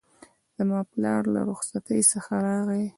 زما 0.57 0.79
پلار 0.91 1.23
له 1.33 1.39
رخصتی 1.49 2.01
څخه 2.11 2.33
راغی 2.47 2.83